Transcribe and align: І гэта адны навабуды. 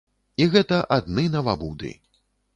І 0.43 0.47
гэта 0.55 0.79
адны 0.97 1.27
навабуды. 1.37 1.95